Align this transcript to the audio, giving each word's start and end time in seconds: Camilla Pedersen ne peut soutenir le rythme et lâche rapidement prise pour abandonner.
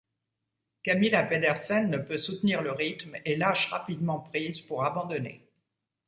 Camilla 0.83 1.21
Pedersen 1.21 1.87
ne 1.91 1.99
peut 1.99 2.17
soutenir 2.17 2.63
le 2.63 2.71
rythme 2.71 3.17
et 3.23 3.35
lâche 3.35 3.67
rapidement 3.69 4.19
prise 4.21 4.59
pour 4.59 4.83
abandonner. 4.83 5.47